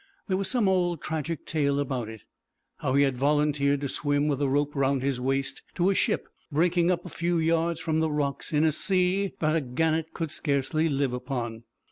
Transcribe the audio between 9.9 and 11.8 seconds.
could scarcely live upon.